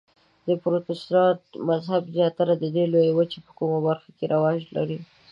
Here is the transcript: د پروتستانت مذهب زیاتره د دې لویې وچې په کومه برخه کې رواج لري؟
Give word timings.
د 0.47 0.49
پروتستانت 0.63 1.41
مذهب 1.69 2.03
زیاتره 2.15 2.53
د 2.57 2.65
دې 2.75 2.85
لویې 2.93 3.13
وچې 3.17 3.39
په 3.45 3.51
کومه 3.57 3.79
برخه 3.87 4.09
کې 4.17 4.25
رواج 4.33 4.59
لري؟ 4.77 4.99